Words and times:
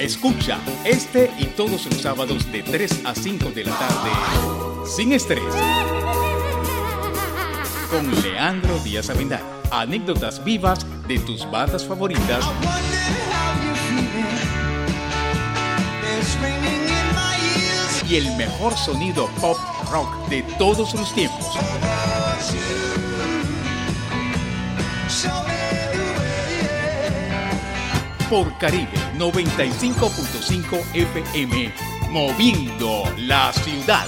Escucha 0.00 0.58
este 0.82 1.30
y 1.38 1.44
todos 1.44 1.84
los 1.84 2.00
sábados 2.00 2.50
de 2.50 2.62
3 2.62 3.02
a 3.04 3.14
5 3.14 3.50
de 3.50 3.64
la 3.64 3.78
tarde. 3.78 4.10
Sin 4.86 5.12
estrés. 5.12 5.42
Con 7.90 8.10
Leandro 8.22 8.78
Díaz 8.78 9.10
Abendal. 9.10 9.42
Anécdotas 9.70 10.42
vivas 10.42 10.86
de 11.06 11.18
tus 11.18 11.48
bandas 11.50 11.84
favoritas. 11.84 12.42
Y 18.08 18.16
el 18.16 18.34
mejor 18.38 18.74
sonido 18.78 19.28
pop 19.38 19.58
rock 19.90 20.28
de 20.30 20.42
todos 20.56 20.94
los 20.94 21.14
tiempos. 21.14 21.58
Por 28.30 28.56
Caribe 28.58 28.96
95.5 29.18 30.80
FM, 30.94 31.74
moviendo 32.10 33.02
la 33.18 33.52
ciudad. 33.52 34.06